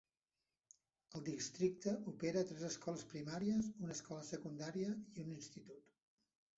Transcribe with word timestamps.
El 1.19 1.23
districte 1.27 1.93
opera 2.13 2.45
tres 2.53 2.65
escoles 2.71 3.05
primàries, 3.13 3.71
una 3.85 3.97
escola 4.01 4.27
secundària 4.33 4.99
i 5.15 5.29
un 5.31 5.41
institut. 5.41 5.91